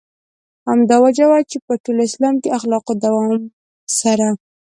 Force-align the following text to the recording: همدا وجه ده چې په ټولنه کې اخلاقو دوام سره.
همدا 0.69 0.95
وجه 1.05 1.25
ده 1.31 1.39
چې 1.51 1.57
په 1.65 1.73
ټولنه 1.83 2.29
کې 2.41 2.55
اخلاقو 2.57 2.93
دوام 3.03 3.31
سره. 3.99 4.27